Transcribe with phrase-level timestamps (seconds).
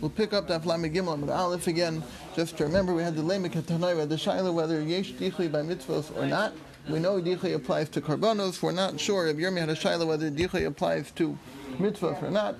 [0.00, 2.04] We'll pick up that Flamme Gimel with Aleph again.
[2.36, 5.50] Just to remember, we had the Lemek Tanoi, we had the Shaila whether Yesh Dichli
[5.50, 6.52] by mitzvahs or not.
[6.88, 8.62] We know Dichli applies to Karbonos.
[8.62, 11.36] We're not sure if Yermi had a Shaila whether Dichli applies to
[11.78, 12.56] mitzvahs or not.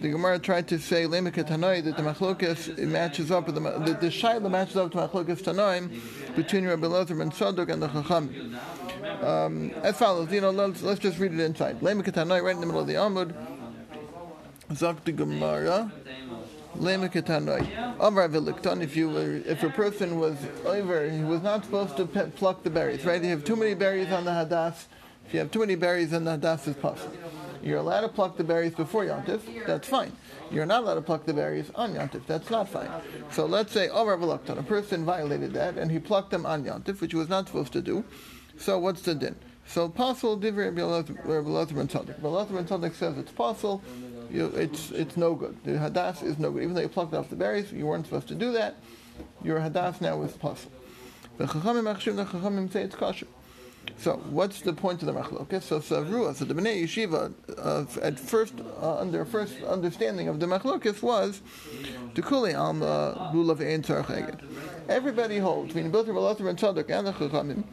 [0.00, 3.98] The Gemara tried to say Lemek Tanoi that the Machlokas matches up with the, the,
[4.00, 6.00] the Shaila matches up to Machlokas Tanoim
[6.34, 8.58] between Rabbi Lothar and Sadok and the Chacham.
[9.20, 11.80] Um, as follows, you know, let's, let's just read it inside.
[11.80, 13.34] Lemek Tanoi, right in the middle of the Amud.
[14.70, 15.92] Zok the Gemara.
[16.74, 16.80] If
[18.96, 22.70] you were, if a person was over, he was not supposed to pe- pluck the
[22.70, 23.22] berries, right?
[23.22, 24.86] You have too many berries on the hadas.
[25.26, 27.12] If you have too many berries, then the hadas is pasul.
[27.62, 29.66] You're allowed to pluck the berries before yontif.
[29.66, 30.12] That's fine.
[30.50, 32.26] You're not allowed to pluck the berries on yontif.
[32.26, 32.90] That's not fine.
[33.30, 37.12] So let's say velukton, a person violated that and he plucked them on yontif, which
[37.12, 38.04] he was not supposed to do.
[38.58, 39.36] So what's the din?
[39.66, 42.22] So pasul divrei Rabbi Tzaddik.
[42.22, 43.80] Rabbi Tzaddik says it's pasul
[44.32, 45.56] you, it's it's no good.
[45.64, 46.62] The hadas is no good.
[46.62, 48.76] Even though you plucked off the berries, you weren't supposed to do that.
[49.42, 50.70] Your hadas now is pasul.
[51.38, 53.26] The chachamim achshim, the chachamim say it's kosher.
[53.98, 55.62] So what's the point of the machlokas?
[55.62, 60.46] So Savrua, so the Bnei Yeshiva, uh, at first, uh, under first understanding of the
[60.46, 61.40] machlokas was
[62.14, 64.40] to kuli alma lulav ein
[64.88, 67.64] Everybody holds, meaning both the Elazar and Tzadok and the chachamim,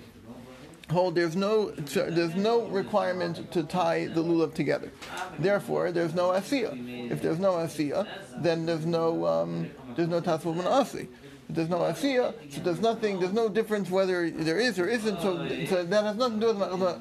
[0.91, 4.91] hold there's no there's no requirement to tie the lulav together.
[5.37, 7.11] Therefore, there's no asiya.
[7.11, 11.07] If there's no asiya, then there's no um, there's no tasvul asi.
[11.49, 13.19] There's no asiya, so there's nothing.
[13.19, 15.19] There's no difference whether there is or isn't.
[15.21, 16.99] So, so that has nothing to do with the,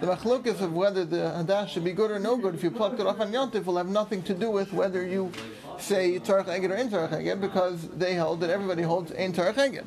[0.00, 2.54] the machlokas of whether the hadas should be good or no good.
[2.54, 5.32] If you plucked it off on yontif, will have nothing to do with whether you
[5.78, 9.86] say tzarech eged or in because they held that everybody holds in tzarech eged.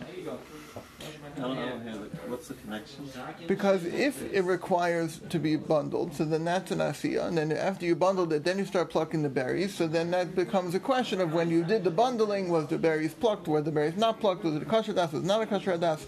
[1.37, 3.09] What's the connection?
[3.47, 7.85] Because if it requires to be bundled, so then that's an asiya, and then after
[7.85, 9.73] you bundled it, then you start plucking the berries.
[9.73, 13.13] So then that becomes a question of when you did the bundling, was the berries
[13.13, 15.45] plucked, were the berries not plucked, was it a kosher das, was it not a
[15.45, 16.05] kosher das?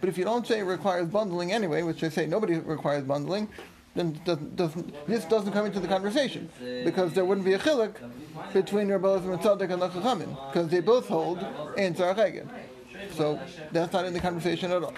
[0.00, 3.48] But if you don't say it requires bundling anyway, which I say nobody requires bundling,
[3.94, 6.48] then doesn't, doesn't, this doesn't come into the conversation
[6.84, 7.94] because there wouldn't be a chiluk
[8.52, 11.44] between Rabbi and Tzaddik and Lachachamim because they both hold
[11.76, 12.46] in Tzarech
[13.20, 13.38] so
[13.70, 14.94] that's not in the conversation at all.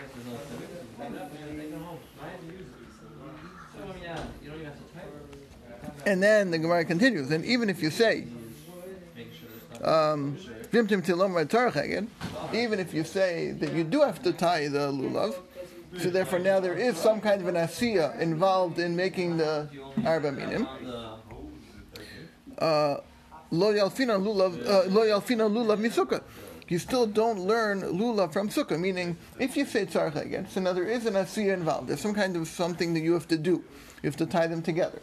[6.07, 8.27] And then the Gemara continues, and even if you say,
[9.83, 10.39] um,
[10.73, 11.03] even
[12.79, 15.35] if you say that you do have to tie the lulav,
[15.99, 19.69] so therefore now there is some kind of an asiya involved in making the
[20.07, 20.69] arba minim.
[22.57, 22.99] Uh,
[23.51, 26.23] lo yalfina lulav, uh, misukkah
[26.69, 28.79] you still don't learn lula from sukkah.
[28.79, 31.89] Meaning, if you say tzarech again, so now there is an asiya involved.
[31.89, 33.65] There's some kind of something that you have to do.
[34.03, 35.01] You have to tie them together.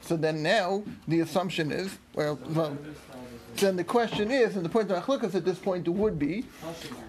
[0.00, 2.76] So then now the assumption is, well, well
[3.56, 6.46] then the question is, and the point of achlukas at this point would be,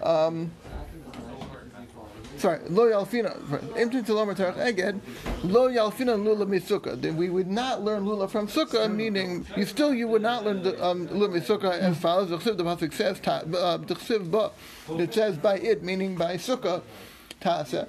[0.02, 0.50] um,
[2.36, 3.36] sorry, lo yalfina,
[3.76, 5.00] imtin talomer tarach eged,
[5.44, 7.00] lo yalfina lula misukkah.
[7.00, 10.62] Then we would not learn lula from sukkah, meaning you still you would not learn
[10.62, 12.30] the um, lula misukkah as follows.
[12.30, 14.50] The pasuk says, uh, the chsiv ba,
[15.00, 16.82] it says by it, meaning by sukkah,
[17.40, 17.88] tasa.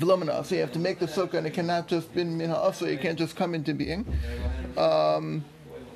[0.00, 2.86] So you have to make the sukkah, and it cannot just be min also.
[2.86, 4.06] It can't just come into being.
[4.78, 5.44] Um,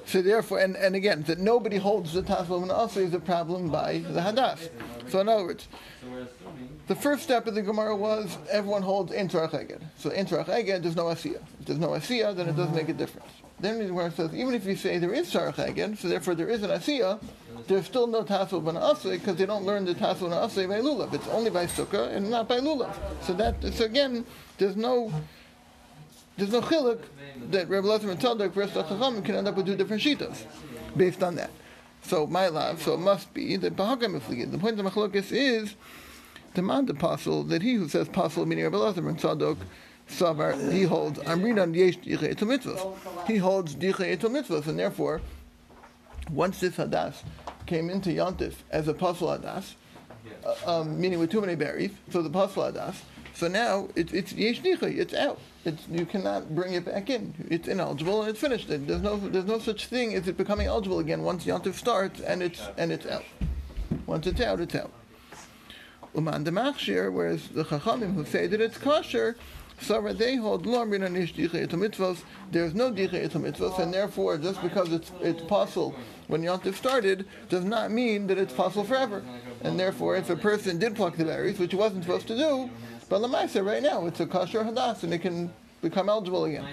[0.06, 3.69] so therefore, and, and again, that nobody holds the tasvim and also is a problem
[3.71, 4.71] by the hadas.
[5.09, 5.69] So in other words,
[6.87, 9.83] the first step of the Gemara was everyone holds intrach eged.
[9.99, 11.43] So intrach eged, there's no asiya.
[11.61, 13.31] If there's no asiya, then it doesn't make a difference.
[13.59, 16.49] Then the Gemara says, even if you say there is sarach eged, so therefore there
[16.49, 17.21] is an asiya,
[17.66, 20.81] there's still no tassel ben asay because they don't learn the tassel ben asay by
[20.81, 21.12] lulav.
[21.15, 22.95] It's only by sukkah and not by lulav.
[23.22, 24.25] So that so again,
[24.59, 25.12] there's no
[26.37, 27.01] there's no chiluk
[27.51, 30.45] that Rabbi Lezer and Tzadok versus Chachamim can end up with two different shitas
[30.97, 31.51] based on that.
[32.03, 34.13] So my love, so it must be that Bahagam
[34.51, 35.75] The point of the machlokes is
[36.55, 39.59] the man the apostle that he who says apostle meaning Rabbi Lezer and Tzadok
[40.09, 43.27] Savar, he holds Amrinan Yesh Dichei Mitzvahs.
[43.27, 45.21] He holds Dichei Mitzvahs, and therefore,
[46.31, 47.22] once this Hadas
[47.66, 49.75] came into Yontif as a pasul Hadas,
[50.45, 52.97] uh, um, meaning with too many berries, so the pasul Hadas,
[53.36, 55.38] so now it, it's Yesh Dichei, it's out.
[55.66, 57.34] It's, you cannot bring it back in.
[57.50, 58.68] It's ineligible and it's finished.
[58.68, 62.42] There's no, there's no such thing as it becoming eligible again once Yontif starts and
[62.42, 63.24] it's, and it's out.
[64.06, 64.91] Once it's out, it's out.
[66.15, 69.36] Uman the Machshir, whereas the Chachamim who say that it's kosher,
[69.78, 70.83] so they hold there's
[72.74, 75.94] no dicha mitzvos, and therefore just because it's it's possible
[76.28, 79.22] when Yontif started does not mean that it's possible forever.
[79.62, 82.71] And therefore, if a person did pluck the berries, which he wasn't supposed to do,
[83.09, 86.67] but Lamaisa right now it's a kosher hadas and it can become eligible again.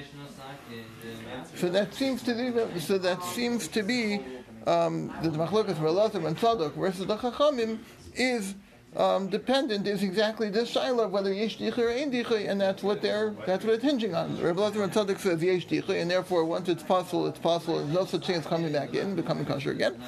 [1.56, 4.20] So that seems to be so that seems to be
[4.66, 7.80] um, the machlokas Elazar and Tzadok versus the Chachamim
[8.16, 8.56] is
[8.96, 13.34] um, dependent is exactly this shaila whether yesh dichay or ein and that's what they're
[13.46, 14.40] that's what it's hinging on.
[14.40, 17.78] Rabbi Lazar Tzadok says yesh and therefore once it's pasul, it's pasul.
[17.78, 20.00] There's no such thing as coming back in, becoming kosher again.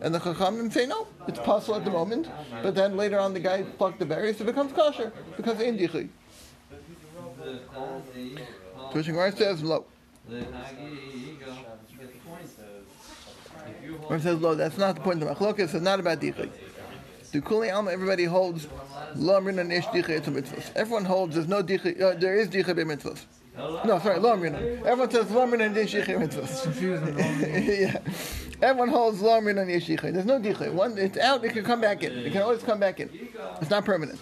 [0.00, 2.28] And the Chachamim say no, it's pasul at the moment,
[2.62, 6.08] but then later on the guy plucked the berries, it becomes kosher because ein dichay.
[9.36, 9.84] Says lo.
[14.08, 14.54] Or says lo.
[14.54, 15.74] That's not the point of the machlokas.
[15.74, 16.50] It's not about dichay.
[17.34, 18.68] The Kuli Alma, everybody holds
[19.16, 20.70] Lo Amrina Nish Dicha to mitzvahs.
[20.76, 23.24] Everyone holds there's no Dicha, uh, there is Dicha by mitzvahs.
[23.84, 26.80] No, sorry, Lo Everyone says Lo Amrina Nish Dicha mitzvahs.
[27.80, 27.98] yeah.
[28.62, 30.12] Everyone holds Lo Amrina Nish Dicha.
[30.12, 30.72] There's no Dicha.
[30.72, 32.12] One, it's out, it can come back in.
[32.12, 33.10] It can always come back in.
[33.60, 34.20] It's not permanent.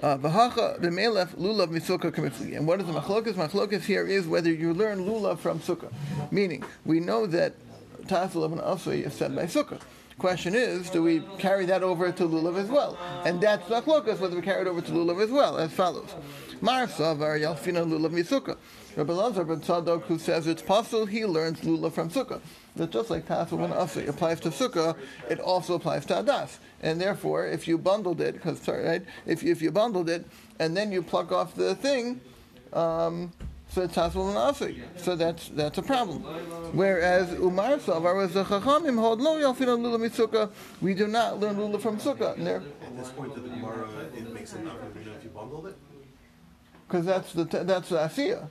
[0.00, 2.56] V'hacha b'melef lulav misukkah kamifli.
[2.56, 3.34] And what is the machlokas?
[3.34, 5.92] Machlokas here is whether you learn lulav from sukkah.
[6.32, 7.54] Meaning, we know that
[8.08, 9.80] tassel of an asui is said by sukkah.
[10.18, 12.96] Question is, do we carry that over to lulav as well?
[13.26, 16.14] And that's machlokas whether we carry it over to lulav as well, as follows.
[16.62, 18.56] Mar savar yalfina lulav misukah.
[18.96, 22.40] Rabbi Lazar ben Tzadok, who says it's pasul, he learns lulav from sukkah.
[22.76, 24.96] That just like tassel when asui applies to sukkah,
[25.28, 26.56] it also applies to hadas.
[26.82, 29.02] And therefore, if you bundled it, because sorry, right?
[29.26, 30.24] If if you bundled it
[30.58, 32.22] and then you pluck off the thing.
[32.72, 33.32] Um,
[33.68, 34.82] so it's tassel and asik.
[34.96, 36.22] So that's that's a problem.
[36.72, 40.50] Whereas Umar Savar was a Chachamim hold lo yalfina lula mitzuka.
[40.80, 42.36] We do not learn lula from sukkah.
[42.36, 42.62] And At
[42.96, 45.76] this point, the Gemara it makes it not even if you bundled it.
[46.88, 48.48] because that's the that's the asiya.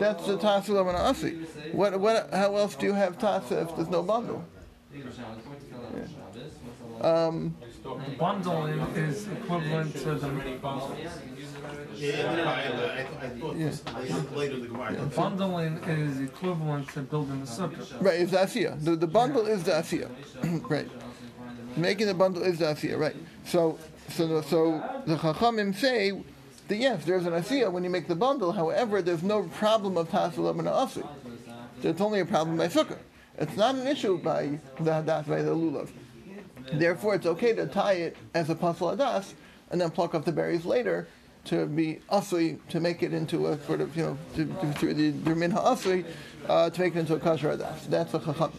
[0.00, 1.30] That's the tassel of an asi.
[1.72, 2.28] What what?
[2.32, 4.44] How else do you have tassel if there's no bundle?
[7.00, 7.56] Um,
[7.98, 10.28] The bundling is equivalent to the
[11.94, 14.92] Yeah, I, I, I thought this, I looked later the Gemara.
[14.92, 18.02] I thought- bundling is equivalent to building the sukkah.
[18.02, 18.82] right, it's the asiya.
[18.84, 20.08] The the bundle is the asiya.
[20.70, 20.88] right.
[21.76, 22.98] Making the bundle is the asiya.
[22.98, 23.16] Right.
[23.44, 23.78] So
[24.08, 26.12] so the, so the chachamim say.
[26.68, 28.52] that Yes, there's an asiya when you make the bundle.
[28.52, 31.02] However, there's no problem of tassel of an asi.
[31.82, 32.98] It's only a problem by sukkah.
[33.38, 35.90] It's not an issue by the hadas by the lulav.
[36.72, 39.34] Therefore, it's okay to tie it as a pasul hadas
[39.70, 41.08] and then pluck off the berries later
[41.44, 45.10] to be asui to make it into a sort of you know to, through the
[45.10, 47.86] the min uh, to make it into a kasher hadas.
[47.88, 48.52] That's a chacham.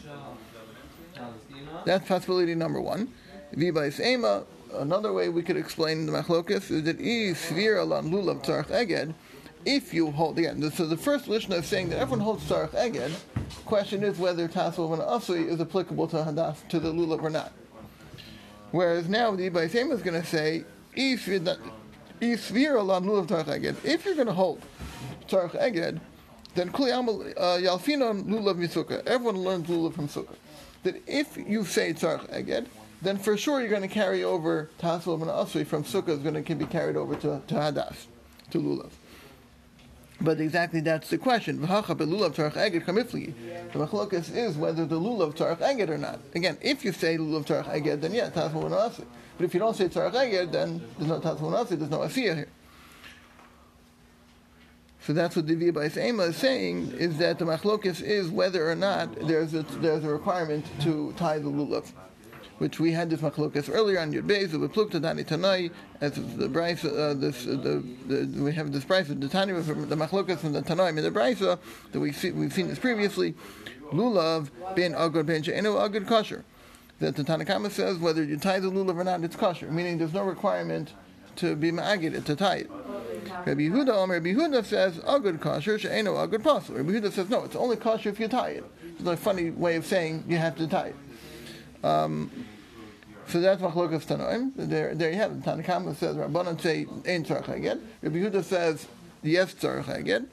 [1.86, 3.14] That's possibility number one.
[3.56, 4.44] V'bais ema.
[4.74, 9.14] Another way we could explain the machlokas is that i svir alan lulav tzarch eged.
[9.66, 13.14] If you hold again, so the first lishna is saying that everyone holds tzarch eged.
[13.66, 17.30] Question is whether tassel of an asui is applicable to hadas to the lulav or
[17.30, 17.54] not.
[18.74, 20.66] Whereas now the Ibay Sema is going to say,
[20.96, 21.60] if you're going
[24.28, 24.62] to hold
[25.28, 26.00] tzarch eged,
[26.56, 27.04] then kuli uh,
[27.60, 29.06] yalfinon lulav misukah.
[29.06, 30.34] Everyone learns lulav from sukkah.
[30.82, 32.66] That if you say tzarch eged,
[33.04, 36.24] then for sure you're going to carry over tassel of an asui from sukkah is
[36.24, 38.08] going to can be carried over to, to hadas,
[38.50, 38.90] to lulav.
[40.24, 41.60] But exactly that's the question.
[41.60, 42.02] The machlokas
[44.34, 46.22] is whether the lulav tzarch eged or not.
[46.34, 49.04] Again, if you say lulav tzarch eged, then yeah, tassel and asui.
[49.38, 51.78] But if you don't say tzarch eged, then there's no tassel and asui.
[51.78, 52.48] There's no asiyah here.
[55.02, 58.76] So that's what the Vibais Ema is saying, is that the machlokas is whether or
[58.76, 61.92] not there's a, there's a requirement to tie the lulav.
[62.64, 66.48] Which we had this machlokas earlier on Yud Beis, the Plukta Dani Tanai, as the
[66.48, 70.38] Bryce, uh, this, uh, the, the, we have this Bryce, the Tani, from the machlokas
[70.38, 71.60] from the Tanai and the Bryce, that
[71.94, 73.36] we see, we've seen this previously,
[73.92, 76.46] lulav ben agad ben she'enu agad kosher.
[77.00, 80.14] That the Tanakama says whether you tie the lulav or not, it's kosher, meaning there's
[80.14, 80.94] no requirement
[81.36, 82.72] to be ma'agid to tie it.
[83.46, 86.78] Rabbi Yehuda, Omer, Rabbi Yehuda says, agud kosher, she'eno agud pasul.
[86.78, 88.64] Rabbi Yehuda says, no, it's only kosher if you tie it.
[88.98, 90.96] It's a funny way of saying you have to tie it.
[91.86, 92.32] Um,
[93.28, 94.52] so that's machlokas tanoim.
[94.56, 95.42] There, there you have it.
[95.42, 97.82] Tanakama says, Rabbanan say, ein tzarech haged.
[98.02, 98.88] Rabbi Yehuda says,
[99.22, 100.28] yes tzarech haged.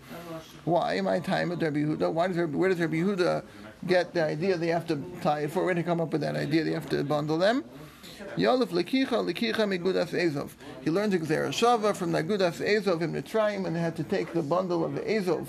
[0.65, 1.01] Why?
[1.01, 2.13] My time at Rabbi Yehuda.
[2.13, 3.45] Why does Rabbi, where does Rabbi Yehuda
[3.87, 5.65] get the idea they have to tie it for?
[5.65, 7.65] Where did he come up with that idea they have to bundle them?
[8.37, 10.51] Yolef lekicha lekicha migudas Ezov.
[10.83, 14.33] He learns Gezerah Shava from the Gudas Ezov in Mitzrayim, and they had to take
[14.33, 15.49] the bundle of the Ezov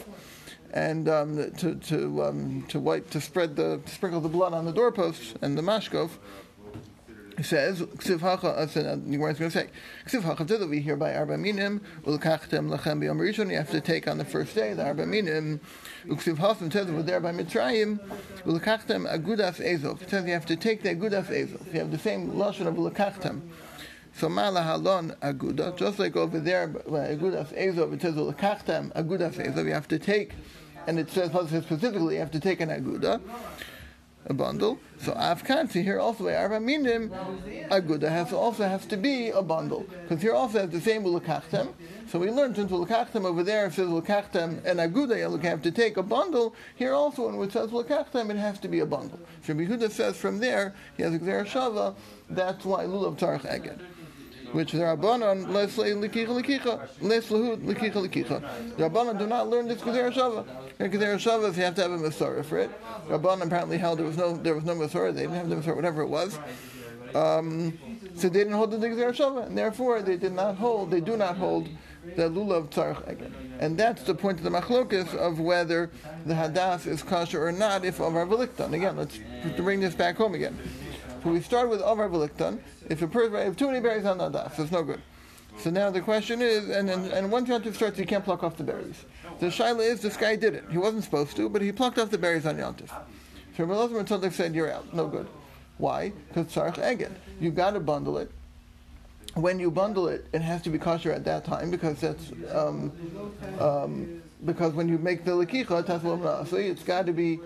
[0.73, 4.65] and um, to to um, to wipe to spread the to sprinkle the blood on
[4.65, 6.11] the doorposts and the mashkov.
[7.43, 9.67] Says, "Ksiv hacha." uh, so, uh, The Gemara is going to say,
[10.07, 13.49] "Ksiv hacha." Did we hear by arba minim ulkachtem lachem b'yom rishon?
[13.49, 15.59] You have to take on the first day the arba minim.
[16.07, 17.99] Uksiv hacha says we're there by Mitzrayim.
[18.45, 20.01] Ulkachtem agudas ezov.
[20.01, 21.73] It says you have to take the agudas ezov.
[21.73, 23.41] You have the same lashon of ulkachtem.
[24.13, 29.35] So mala halon aguda, just like over there by agudas ezov, it says ulkachtem agudas
[29.35, 29.65] ezov.
[29.65, 30.33] You have to take,
[30.85, 33.21] and it says specifically you have to take an aguda.
[34.27, 34.79] A bundle.
[34.99, 37.09] So Afkanti here also Arba Minim,
[37.71, 41.73] Aguda has also has to be a bundle because here also has the same ulakachtem.
[42.07, 45.71] So we learned since ulakachtem over there it says ulakachtem and Aguda you have to
[45.71, 46.53] take a bundle.
[46.75, 49.19] Here also when it says ulakachtem it has to be a bundle.
[49.43, 51.95] So Yehuda says from there he has Gezerah Shava.
[52.29, 53.79] That's why lulav tarach eged
[54.53, 58.75] which the Rabbanon les likicha likicha les lahud likicha likicha.
[58.77, 60.45] The Rabbanon do not learn this Gezerah Shava.
[60.79, 62.71] Gezerah Shava you have to have a Masorah for it.
[63.07, 65.13] Rabbanon apparently held there was no there was no Masorah.
[65.13, 66.37] They didn't have the Masorah, whatever it was.
[67.13, 67.77] Um,
[68.15, 70.91] so they didn't hold the Gezerah Shava, and therefore they did not hold.
[70.91, 71.69] They do not hold
[72.15, 73.33] the lulav tzarich again.
[73.59, 75.91] And that's the point of the machlokas of whether
[76.25, 79.19] the hadas is kosher or not if of our Again, let's
[79.57, 80.57] bring this back home again.
[81.23, 82.59] So we start with Avar Veliktan.
[82.89, 85.01] If a person if too many berries on the daf, it's no good.
[85.59, 88.57] So now the question is, and and, and once Yontif starts, you can't pluck off
[88.57, 89.05] the berries.
[89.39, 90.63] The shaila is, this guy did it.
[90.71, 92.89] He wasn't supposed to, but he plucked off the berries on Yontif.
[93.55, 94.93] So Rabbi Tzadok said, you're out.
[94.93, 95.27] No good.
[95.77, 96.13] Why?
[96.27, 97.11] Because tzarech eged.
[97.39, 98.31] You got to bundle it.
[99.33, 102.91] When you bundle it, it has to be kosher at that time because that's um,
[103.59, 107.39] um, because when you make the lekicha, it's got to be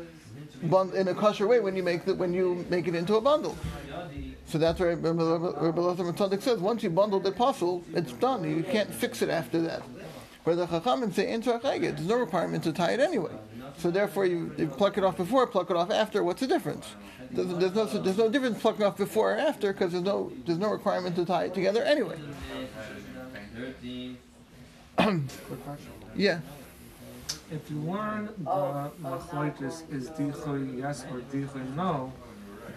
[0.94, 3.58] in a kosher way when you make the, when you make it into a bundle.
[4.48, 8.44] So that's where Rabbi Elazar says once you bundle the puzzle, it's done.
[8.44, 9.82] You can't fix it after that.
[10.44, 13.32] Where the Chachamim say there's no requirement to tie it anyway.
[13.78, 16.24] So therefore, you, you, pluck it off before, pluck it off after.
[16.24, 16.86] What's the difference?
[17.32, 20.60] There's, there's no there's no difference plucking off before or after because there's no there's
[20.60, 22.18] no requirement to tie it together anyway.
[26.16, 26.40] yeah
[27.52, 32.12] if you learn the machlokes is dichoy yes or dichoy no,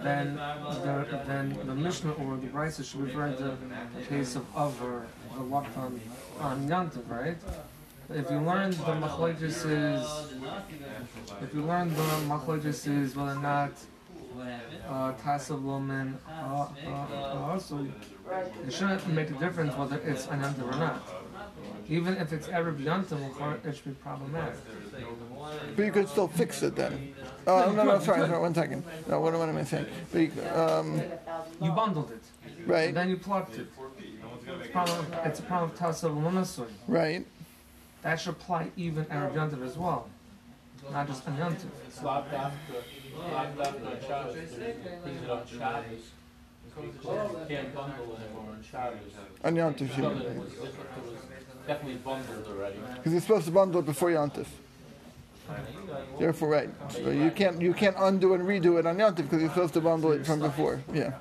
[0.02, 3.56] then the then the Mishnah or the Brisa should refer to
[3.98, 6.00] the case of over the walked on
[6.40, 7.37] on Yantiv, right?
[8.10, 9.64] If you learn the machlokes is
[11.42, 13.72] if you learn the machlokes is whether or not
[14.88, 17.87] uh, Tasav Loman uh, uh, also
[18.66, 21.17] it shouldn't make a difference whether it's an Yantiv or not.
[21.88, 24.59] Even if it's Erev Yantam, it should be problematic.
[25.75, 27.15] But you could still fix it then.
[27.47, 28.85] Oh, no, no, sorry, sorry, one second.
[29.09, 29.87] No, what, what am I saying?
[30.12, 31.03] But you, um,
[31.62, 32.23] you bundled it.
[32.67, 32.88] Right.
[32.88, 33.69] And then you plucked it.
[34.61, 37.27] It's, problem, it's a problem of Tasav Right.
[38.03, 40.09] That should apply even Erev Yantam as well.
[40.93, 41.71] Not just on Yantam.
[47.49, 48.99] Can't bundle anymore on Shabbos.
[49.45, 49.88] On Yontif,
[51.68, 52.78] Definitely bundled already.
[52.94, 54.46] Because you're supposed to bundle it before Yontif.
[56.18, 56.70] Therefore, right.
[56.88, 59.82] So you can't you can't undo and redo it on Yontif because you're supposed to
[59.82, 60.82] bundle it from before.
[60.94, 61.12] Yeah.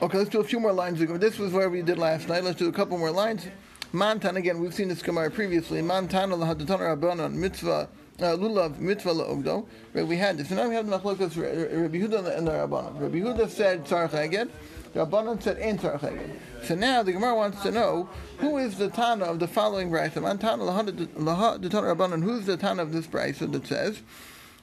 [0.00, 0.98] Okay, let's do a few more lines.
[0.98, 2.42] This was where we did last night.
[2.42, 3.46] Let's do a couple more lines.
[3.92, 4.58] Mantan again.
[4.58, 5.82] We've seen this Gemara previously.
[5.82, 7.88] Mantan lahadatan rabbanon mitzvah
[8.20, 9.66] uh, lulav mitzvah laogdo.
[9.92, 10.48] Right, we had this.
[10.48, 13.00] So now we have the machlokas Rabbi Huda and the Rabbanon.
[13.00, 14.50] Rabbi Huda said tzarech eged.
[14.94, 16.38] Rabbanon said ein tzarech eged.
[16.64, 18.08] So now the Gemara wants to know
[18.38, 20.22] who is the Tana of the following brayso.
[20.22, 22.22] Man Tana laha the Tana Rabbanon.
[22.22, 24.02] Who's the Tana of this brayso that says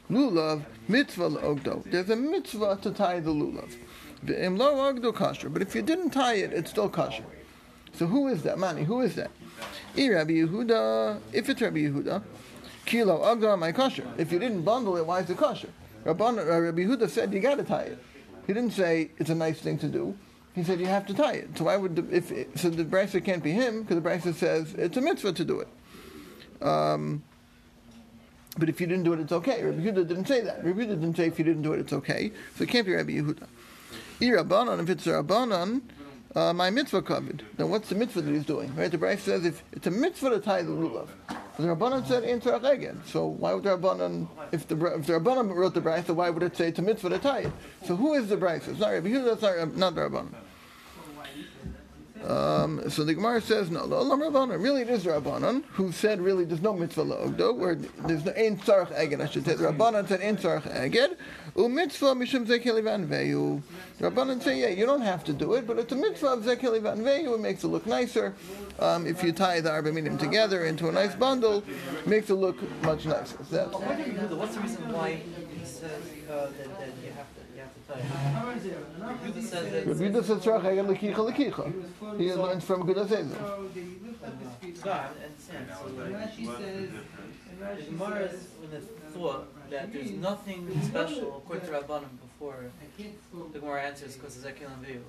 [0.09, 1.83] lulav mitzvah laogdo?
[1.89, 3.73] There's a mitzvah to tie the lulav.
[4.23, 7.25] But if you didn't tie it, it's still kosher.
[7.93, 8.57] So who is that?
[8.57, 9.29] Mani, who is that?
[9.95, 10.09] If
[11.49, 12.23] it's Rabbi Yehuda
[12.85, 14.07] kilo agda my kosher.
[14.17, 15.69] If you didn't bundle it, why is it kosher?
[16.05, 17.99] Uh, Rabbi Huda said you got to tie it.
[18.45, 20.15] He didn't say it's a nice thing to do.
[20.53, 21.57] He said you have to tie it.
[21.57, 24.33] So why would the, if it, so the brisa can't be him because the brisa
[24.33, 25.67] says it's a mitzvah to do it.
[26.65, 27.23] Um,
[28.57, 29.63] but if you didn't do it, it's okay.
[29.63, 30.63] Rabbi Yehuda didn't say that.
[30.63, 32.31] Rabbi Yehuda didn't say if you didn't do it, it's okay.
[32.55, 33.47] So it can't be Rabbi Yehuda.
[34.21, 35.81] Rabbanon, if it's a Rabbanon,
[36.35, 37.43] uh, my mitzvah covered.
[37.57, 38.73] Then what's the mitzvah that he's doing?
[38.75, 38.91] Right?
[38.91, 41.07] The Bryce says if it's a mitzvah to tie the lulav.
[41.57, 43.01] The Rabbanan said in again.
[43.05, 46.43] So why would the Rabbanan, if the if the Rabbanan wrote the Bryce, why would
[46.43, 47.51] it say to a mitzvah to tie it?
[47.85, 48.67] So who is the Bryce?
[48.67, 49.33] It's not Rabbi Yehuda.
[49.33, 50.33] It's not, not the Rabbanan.
[52.25, 56.73] Um, so the Gemara says, no, really it is Rabbanon, who said really there's no
[56.73, 59.53] mitzvah la'ogdo, where there's no ein tzarech eged, I should say.
[59.53, 61.17] Rabbanon said ein tzarech eged,
[61.55, 63.61] u mitzvah mishum zekelivan veyu.
[63.99, 66.43] The Rabbanon say, yeah, you don't have to do it, but it's a mitzvah of
[66.43, 68.33] zekelivan veyu, it makes it look nicer.
[68.79, 71.63] Um, if you tie the arba minim together into a nice bundle,
[71.99, 73.37] it makes it look much nicer.
[73.51, 75.21] That's, What's the reason why
[75.57, 77.44] he says uh, that, that you have to
[77.87, 82.17] Rabbi Yehuda says Tzrach Egel Lekicha Lekicha.
[82.17, 83.37] He learns from Gudas Ezel.
[84.81, 85.71] God, and sense.
[85.79, 86.89] So Rashi says,
[87.77, 92.57] the Gemara is in the thought that there's nothing special according to Rabbanim before
[93.53, 95.01] the Gemara answers because Ezekiel and Veil.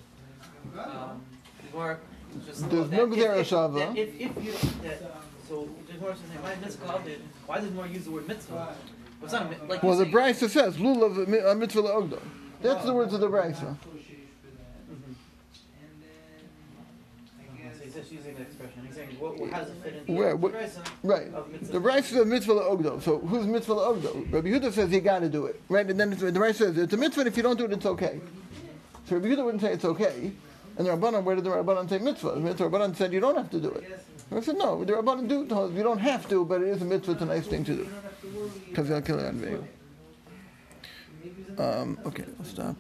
[0.85, 1.21] Um,
[1.63, 1.99] the Gemara
[2.47, 3.97] just there's no Gzera Shava.
[3.97, 4.53] If, if, if you,
[4.83, 4.99] that,
[5.49, 6.77] so the Gemara says,
[7.47, 8.75] why does the Gemara use the word mitzvah?
[9.23, 12.21] It's not a, mi- like Well, you the say- Brisa says lulav a mitzvah leogdo.
[12.63, 13.27] That's the words of the.
[13.57, 13.77] So
[17.83, 18.85] he's just using the expression.
[18.87, 21.33] He's saying, what, what, how does it fit into Where- the what- Brisa Right.
[21.35, 21.73] of mitzvah?
[21.73, 23.03] The Brisa says mitzvah leogdo.
[23.03, 24.33] So who's mitzvah leogdo?
[24.33, 25.89] Rabbi Yehuda says you got to do it, right?
[25.89, 27.27] And then the Brisa says it's a mitzvah.
[27.27, 28.21] If you don't do it, it's okay.
[29.09, 30.33] So Rabbi Yehuda wouldn't say it's okay.
[30.79, 32.33] And the Rabbanan, where did the Rabbanan say mitzvah?
[32.41, 34.01] The Rabbanan said you don't have to do it.
[34.31, 34.85] I said no.
[34.85, 35.41] The Rabbanan do
[35.75, 37.13] you don't have to, but it is a mitzvah.
[37.13, 37.89] It's a nice thing to do.
[38.69, 39.65] Because they'll kill it on video.
[41.59, 42.75] Um, okay, let's stop.